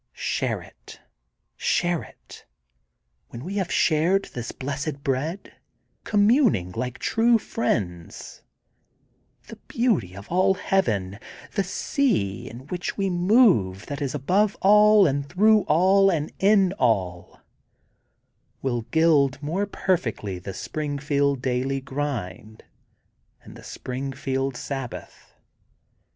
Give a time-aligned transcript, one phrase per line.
[0.13, 0.99] Share it,
[1.55, 2.47] share it!
[3.29, 5.53] When we have shared the blessed bread,
[6.05, 8.41] communing like true friends,
[9.45, 11.19] the beauty of all Heaven,
[11.53, 16.73] the sea in which we move that is above all and through all and in
[16.79, 17.39] all,
[18.63, 22.63] will gild more perfectly the Springfield daily grind
[23.43, 25.35] and the Springfield sabbath.